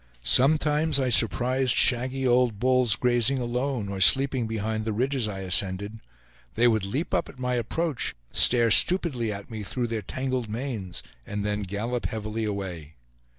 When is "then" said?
11.45-11.61